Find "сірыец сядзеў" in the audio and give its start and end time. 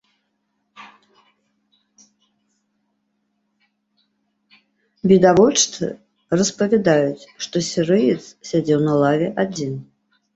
7.69-8.79